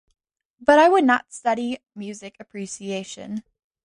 [0.59, 3.43] But I would not study music appreciation.